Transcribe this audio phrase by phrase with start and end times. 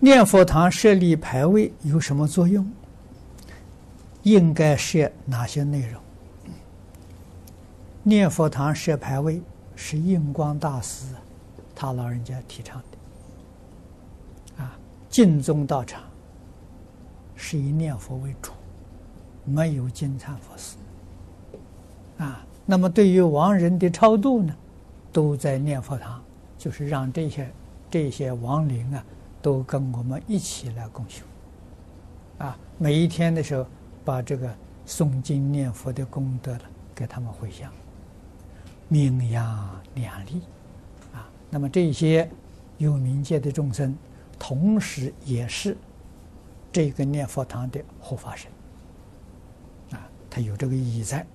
[0.00, 2.64] 念佛堂设立牌位有什么作用？
[4.22, 6.00] 应该设哪些内容？
[8.02, 9.42] 念佛堂设牌位
[9.74, 11.06] 是印光大师
[11.74, 14.62] 他老人家提倡的。
[14.62, 16.02] 啊，净宗道场
[17.34, 18.52] 是以念佛为主，
[19.44, 20.76] 没有金谶佛寺。
[22.18, 24.54] 啊，那么对于亡人的超度呢，
[25.12, 26.22] 都在念佛堂，
[26.56, 27.50] 就是让这些
[27.90, 29.04] 这些亡灵啊，
[29.40, 31.24] 都跟我们一起来共修。
[32.38, 33.66] 啊，每一天的时候，
[34.04, 34.54] 把这个
[34.86, 36.62] 诵经念佛的功德了，
[36.94, 37.72] 给他们回向。
[38.88, 40.42] 名扬两利，
[41.12, 42.30] 啊，那么这些
[42.78, 43.94] 有冥界的众生，
[44.38, 45.76] 同时也是
[46.72, 48.50] 这个念佛堂的护法神，
[49.90, 51.26] 啊，他有这个意义在。